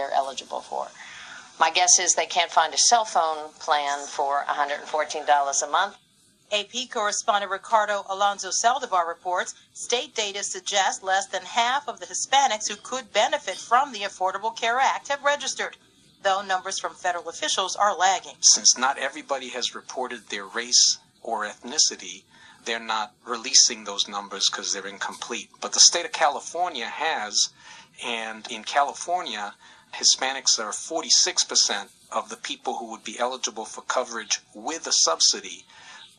[0.00, 0.88] they're eligible for.
[1.58, 5.96] My guess is they can't find a cell phone plan for $114 a month.
[6.50, 12.68] AP correspondent Ricardo Alonso Zaldivar reports state data suggests less than half of the Hispanics
[12.68, 15.76] who could benefit from the Affordable Care Act have registered,
[16.22, 18.36] though numbers from federal officials are lagging.
[18.40, 22.24] Since not everybody has reported their race or ethnicity,
[22.64, 25.50] they're not releasing those numbers because they're incomplete.
[25.60, 27.50] But the state of California has,
[28.04, 29.54] and in California,
[29.94, 35.64] Hispanics are 46% of the people who would be eligible for coverage with a subsidy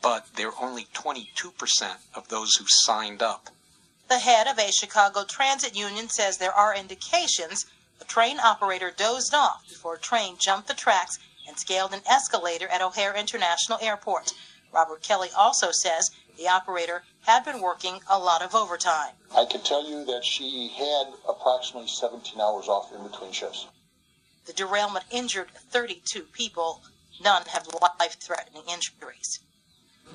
[0.02, 3.48] but they're only 22% of those who signed up.
[4.08, 7.64] The head of a Chicago transit union says there are indications
[8.00, 12.66] a train operator dozed off before a train jumped the tracks and scaled an escalator
[12.68, 14.32] at O'Hare International Airport.
[14.72, 19.14] Robert Kelly also says the operator had been working a lot of overtime.
[19.34, 23.66] I can tell you that she had approximately 17 hours off in between shifts.
[24.44, 26.82] The derailment injured 32 people.
[27.22, 29.40] None have life threatening injuries.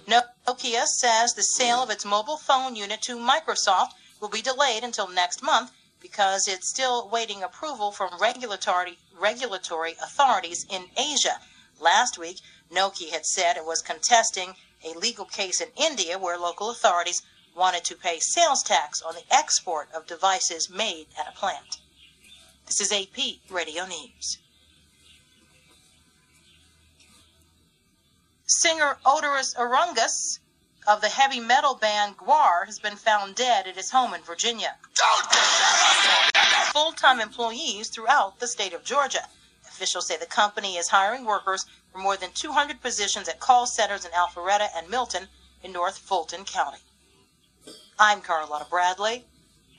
[0.05, 5.08] Nokia says the sale of its mobile phone unit to Microsoft will be delayed until
[5.08, 11.39] next month because it's still waiting approval from regulatory regulatory authorities in Asia.
[11.80, 12.39] Last week,
[12.72, 17.22] Nokia had said it was contesting a legal case in India where local authorities
[17.56, 21.78] wanted to pay sales tax on the export of devices made at a plant.
[22.67, 23.17] This is AP
[23.50, 24.38] Radio News.
[28.45, 30.39] Singer Oderus Urungus
[30.88, 34.75] of the heavy metal band GWAR has been found dead at his home in Virginia.
[36.72, 39.28] Full-time employees throughout the state of Georgia.
[39.78, 44.06] Officials say the company is hiring workers for more than 200 positions at call centers
[44.06, 45.28] in Alpharetta and Milton
[45.61, 46.80] in North Fulton County.
[48.00, 49.28] I'm Carlotta Bradley,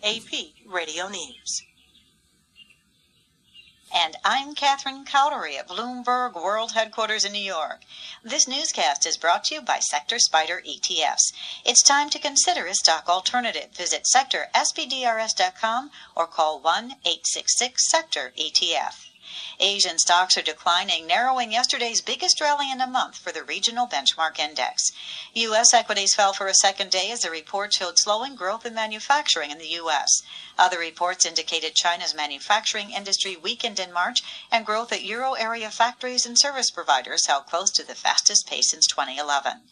[0.05, 1.63] AP Radio News.
[3.93, 7.83] And I'm Catherine Cowdery at Bloomberg World Headquarters in New York.
[8.23, 11.33] This newscast is brought to you by Sector Spider ETFs.
[11.65, 13.73] It's time to consider a stock alternative.
[13.75, 19.08] Visit sectorspdrs.com or call 1 866 Sector ETF.
[19.61, 24.39] Asian stocks are declining, narrowing yesterday's biggest rally in a month for the regional benchmark
[24.39, 24.91] index.
[25.35, 25.75] U.S.
[25.75, 29.59] equities fell for a second day as the report showed slowing growth in manufacturing in
[29.59, 30.09] the U.S.
[30.59, 36.27] Other reports indicated China's manufacturing industry weakened in March, and growth at euro area factories
[36.27, 39.63] and service providers held close to the fastest pace since 2011.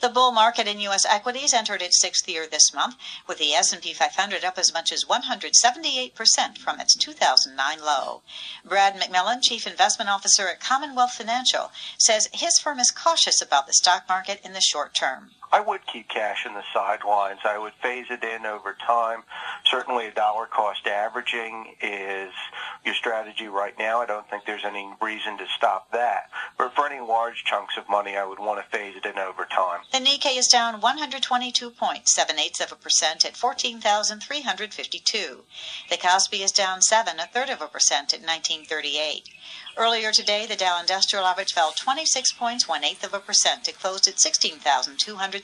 [0.00, 1.04] The bull market in U.S.
[1.06, 2.96] equities entered its sixth year this month,
[3.26, 8.22] with the S&P 500 up as much as 178% from its 2009 low.
[8.64, 13.72] Brad McMillan, Chief Investment Officer at Commonwealth Financial, says his firm is cautious about the
[13.74, 15.30] stock market in the short term.
[15.50, 17.40] I would keep cash in the sidelines.
[17.44, 19.24] I would phase it in over time.
[19.64, 22.32] Certainly, a dollar cost averaging is
[22.84, 24.00] your strategy right now.
[24.00, 26.30] I don't think there's any reason to stop that.
[26.56, 29.44] But for any large chunks of money, I would want to phase it in over
[29.44, 29.80] time.
[29.92, 35.44] The Nikkei is down 122 points, seven eighths of a percent at 14,352.
[35.90, 39.28] The Kospi is down seven, a third of a percent at 1938.
[39.78, 43.68] Earlier today, the Dow Industrial Average fell 26 points, one eighth of a percent.
[43.68, 44.18] It closed at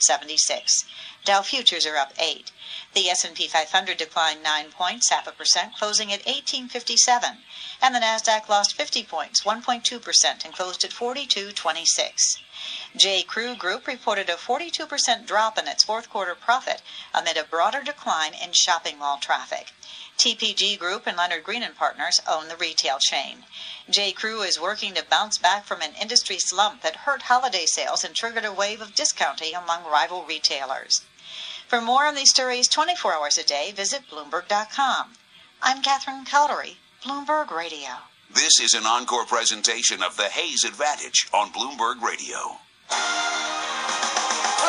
[0.03, 0.85] 16,276.
[1.25, 2.51] Dow futures are up eight.
[2.95, 7.39] The S&P 500 declined nine points, half a percent, closing at 1857,
[7.81, 12.37] and the Nasdaq lost 50 points, 1.2 percent, and closed at 4226.
[12.97, 13.23] J.
[13.23, 18.35] Crew Group reported a 42% drop in its fourth quarter profit amid a broader decline
[18.35, 19.73] in shopping mall traffic.
[20.19, 23.45] TPG Group and Leonard Green Partners own the retail chain.
[23.91, 24.13] J.
[24.13, 28.15] Crew is working to bounce back from an industry slump that hurt holiday sales and
[28.15, 31.03] triggered a wave of discounting among rival retailers.
[31.69, 35.13] For more on these stories 24 hours a day, visit Bloomberg.com.
[35.63, 37.91] I'm Catherine Cowdery, Bloomberg Radio.
[38.33, 42.59] This is an encore presentation of the Hays Advantage on Bloomberg Radio.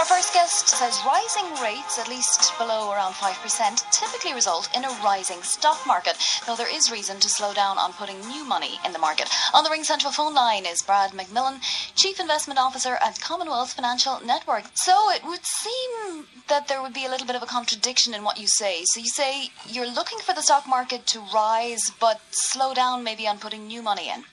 [0.06, 5.00] Our first guest says rising rates, at least below around 5%, typically result in a
[5.04, 6.16] rising stock market.
[6.46, 9.28] Though there is reason to slow down on putting new money in the market.
[9.52, 11.60] On the Ring Central phone line is Brad McMillan,
[11.96, 14.66] Chief Investment Officer at Commonwealth Financial Network.
[14.76, 18.24] So it would seem that there would be a little bit of a contradiction in
[18.24, 18.84] what you say.
[18.86, 23.28] So you say you're looking for the stock market to rise, but slow down maybe
[23.28, 24.26] on putting new money in.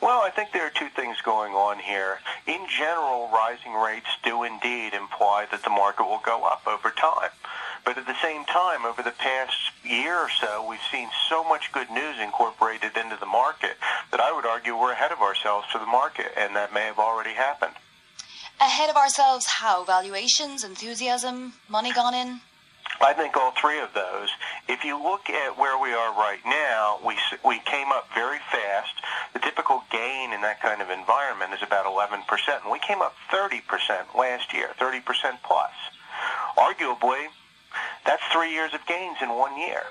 [0.00, 2.18] Well, I think there are two things going on here.
[2.46, 7.30] In general, rising rates do indeed imply that the market will go up over time.
[7.84, 11.72] But at the same time, over the past year or so, we've seen so much
[11.72, 13.76] good news incorporated into the market
[14.10, 16.98] that I would argue we're ahead of ourselves to the market, and that may have
[16.98, 17.74] already happened.
[18.60, 19.84] Ahead of ourselves, how?
[19.84, 22.40] Valuations, enthusiasm, money gone in?
[23.00, 24.28] I think all three of those.
[24.68, 28.97] if you look at where we are right now, we we came up very fast.
[29.38, 32.26] The typical gain in that kind of environment is about 11%,
[32.60, 33.62] and we came up 30%
[34.18, 35.04] last year, 30%
[35.44, 35.70] plus.
[36.58, 37.26] Arguably,
[38.04, 39.82] that's three years of gains in one year.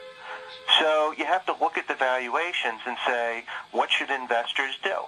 [0.82, 5.08] So you have to look at the valuations and say, what should investors do?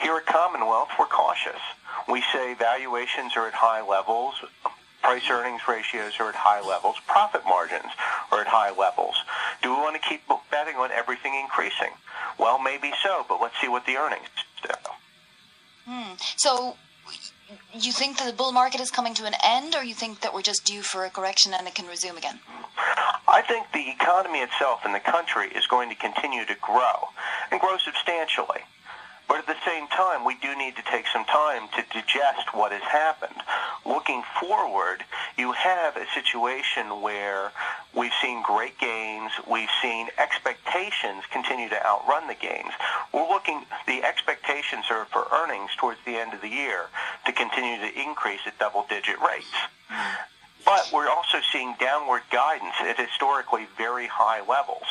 [0.00, 1.60] Here at Commonwealth, we're cautious.
[2.08, 4.36] We say valuations are at high levels,
[5.02, 7.92] price earnings ratios are at high levels, profit margins
[8.32, 9.16] are at high levels.
[9.62, 11.92] Do we want to keep betting on everything increasing?
[12.38, 14.28] Well, maybe so, but let's see what the earnings
[14.62, 14.74] do.
[15.86, 16.14] Hmm.
[16.36, 16.76] So
[17.72, 20.34] you think that the bull market is coming to an end, or you think that
[20.34, 22.40] we're just due for a correction and it can resume again?
[23.28, 27.08] I think the economy itself in the country is going to continue to grow
[27.50, 28.62] and grow substantially.
[29.28, 32.70] But at the same time, we do need to take some time to digest what
[32.70, 33.42] has happened.
[33.84, 35.04] Looking forward,
[35.36, 37.50] you have a situation where
[37.96, 39.32] we've seen great gains.
[39.50, 42.72] We've seen expectations continue to outrun the gains.
[43.12, 46.86] We're looking, the expectations are for earnings towards the end of the year
[47.24, 49.50] to continue to increase at double digit rates.
[50.64, 54.82] But we're also seeing downward guidance at historically very high levels.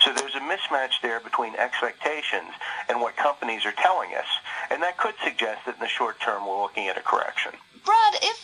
[0.00, 2.50] So there's a mismatch there between expectations
[2.88, 4.26] and what companies are telling us.
[4.68, 7.52] And that could suggest that in the short term we're looking at a correction.
[7.84, 8.41] Brad, if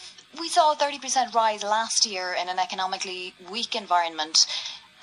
[0.49, 4.47] we saw a 30% rise last year in an economically weak environment,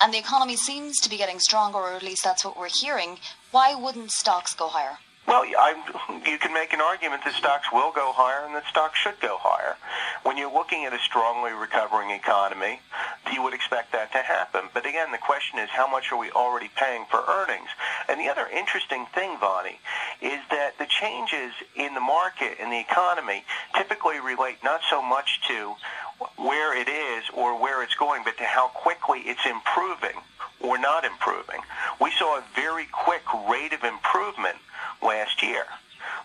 [0.00, 3.16] and the economy seems to be getting stronger, or at least that's what we're hearing,
[3.52, 4.98] why wouldn't stocks go higher?
[5.26, 8.98] Well, I, you can make an argument that stocks will go higher and that stocks
[8.98, 9.76] should go higher.
[10.22, 12.80] When you're looking at a strongly recovering economy,
[13.32, 14.70] you would expect that to happen.
[14.72, 17.68] But again, the question is how much are we already paying for earnings?
[18.08, 19.80] And the other interesting thing, Vonnie,
[20.22, 23.44] is that the changes in the market and the economy
[23.76, 25.74] typically relate not so much to
[26.36, 30.22] where it is or where it's going, but to how quickly it's improving
[30.60, 31.60] or not improving.
[32.00, 34.56] We saw a very quick rate of improvement
[35.02, 35.64] last year.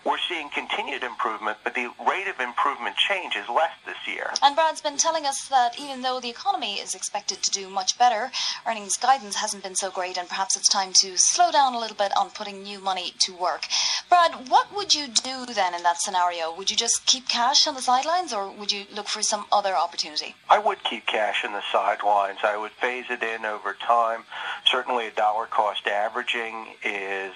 [0.04, 4.30] We're seeing continued improvement, but the rate of improvement change is less this year.
[4.42, 7.96] And Brad's been telling us that even though the economy is expected to do much
[7.98, 8.32] better,
[8.66, 11.96] earnings guidance hasn't been so great, and perhaps it's time to slow down a little
[11.96, 13.66] bit on putting new money to work.
[14.08, 16.54] Brad, what would you do then in that scenario?
[16.54, 19.76] Would you just keep cash on the sidelines, or would you look for some other
[19.76, 20.34] opportunity?
[20.50, 22.38] I would keep cash in the sidelines.
[22.42, 24.24] I would phase it in over time.
[24.64, 27.34] Certainly, a dollar cost averaging is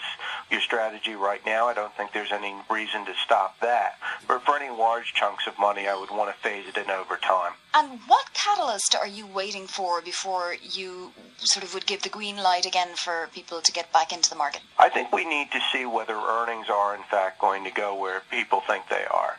[0.51, 1.67] your strategy right now.
[1.67, 3.99] I don't think there's any reason to stop that.
[4.27, 7.17] But for any large chunks of money, I would want to phase it in over
[7.17, 7.53] time.
[7.75, 12.37] And what catalyst are you waiting for before you sort of would give the green
[12.39, 14.63] light again for people to get back into the market?
[14.79, 18.23] I think we need to see whether earnings are in fact going to go where
[18.31, 19.37] people think they are.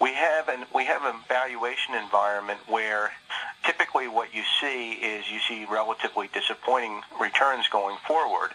[0.00, 3.12] We have an we have a valuation environment where
[3.64, 8.50] typically what you see is you see relatively disappointing returns going forward.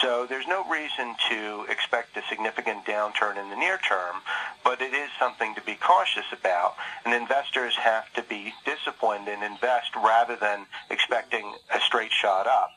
[0.00, 4.16] So there's no reason to expect a significant downturn in the near term,
[4.64, 6.74] but it is something to be cautious about.
[7.04, 12.70] And investors have to be disciplined and invest rather than expecting a straight shot up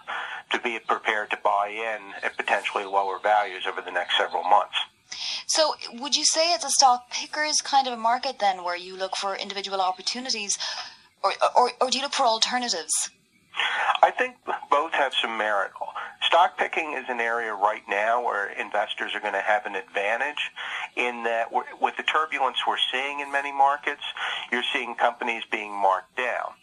[0.52, 4.78] to be prepared to buy in at potentially lower values over the next several months.
[5.48, 8.98] So, would you say it's a stock pickers kind of a market then, where you
[8.98, 10.58] look for individual opportunities,
[11.24, 13.10] or, or, or do you look for alternatives?
[14.04, 14.36] I think
[14.70, 15.72] both have some merit.
[16.22, 20.52] Stock picking is an area right now where investors are going to have an advantage
[20.96, 24.02] in that with the turbulence we're seeing in many markets,
[24.52, 26.54] you're seeing companies being marked down.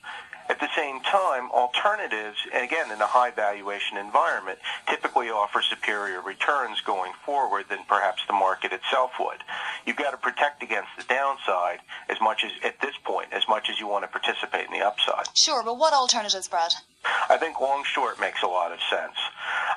[0.52, 6.82] At the same time, alternatives, again, in a high valuation environment, typically offer superior returns
[6.82, 9.40] going forward than perhaps the market itself would.
[9.87, 11.78] You've got to protect against the downside
[12.11, 14.85] as much as, at this point, as much as you want to participate in the
[14.85, 15.25] upside.
[15.35, 16.73] Sure, but what alternatives, Brad?
[17.30, 19.16] I think long short makes a lot of sense.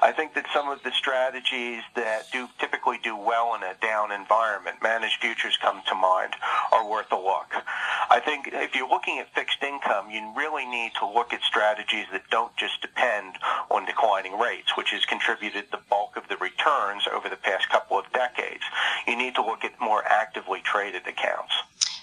[0.02, 4.12] I think that some of the strategies that do typically do well in a down
[4.12, 6.34] environment, managed futures come to mind,
[6.72, 7.54] are worth a look.
[8.10, 12.06] I think if you're looking at fixed income, you really need to look at strategies
[12.12, 13.38] that don't just depend
[13.70, 17.98] on declining rates, which has contributed the bulk of the returns over the past couple
[17.98, 18.64] of decades.
[19.08, 21.54] You need to look at more actively traded accounts.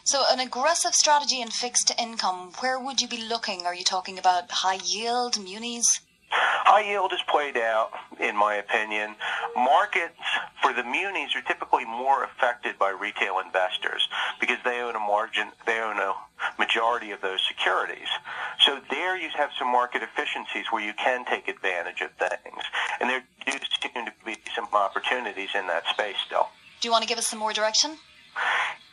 [0.05, 3.65] So, an aggressive strategy in fixed income, where would you be looking?
[3.67, 6.01] Are you talking about high yield, munis?
[6.73, 9.15] High yield is played out, in my opinion.
[9.55, 10.17] Markets
[10.63, 14.09] for the munis are typically more affected by retail investors
[14.41, 16.15] because they own a margin, they own a
[16.59, 18.09] majority of those securities.
[18.65, 22.65] So there you have some market efficiencies where you can take advantage of things.
[23.03, 23.53] And there do
[23.83, 26.49] seem to be some opportunities in that space still.
[26.81, 27.99] Do you want to give us some more direction?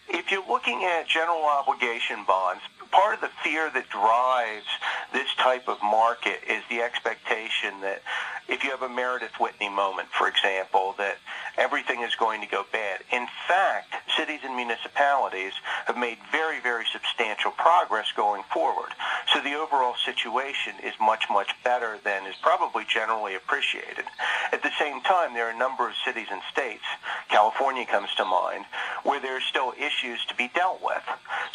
[0.09, 4.67] If you're looking at general obligation bonds, part of the fear that drives
[5.13, 8.01] this type of market is the expectation that
[8.48, 11.18] if you have a Meredith Whitney moment, for example, that
[11.58, 13.01] everything is going to go bad.
[13.12, 15.54] In fact, cities and municipalities
[15.86, 18.89] have made very, very substantial progress going forward.
[19.34, 24.06] So the overall situation is much, much better than is probably generally appreciated.
[24.51, 26.86] At the same time, there are a number of cities and states,
[27.30, 28.66] California comes to mind,
[29.04, 31.04] where there are still issues to be dealt with.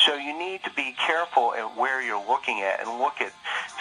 [0.05, 3.33] So you need to be careful at where you're looking at and look at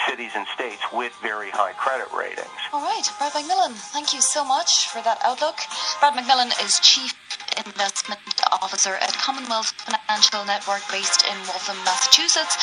[0.07, 2.47] cities and states with very high credit ratings.
[2.71, 5.59] All right, Brad McMillan, thank you so much for that outlook.
[5.99, 7.11] Brad McMillan is Chief
[7.59, 8.23] Investment
[8.63, 12.55] Officer at Commonwealth Financial Network based in Waltham, Massachusetts.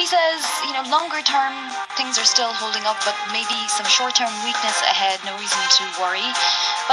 [0.00, 1.52] He says, you know, longer term
[2.00, 5.84] things are still holding up, but maybe some short term weakness ahead, no reason to
[6.00, 6.24] worry.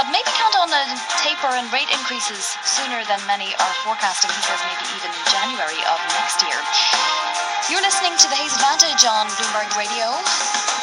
[0.00, 0.84] But maybe count on a
[1.20, 4.32] taper and rate increases sooner than many are forecasting.
[4.32, 6.56] He says maybe even January of next year.
[7.68, 10.79] You're listening to the Hays Advantage on Bloomberg Radio.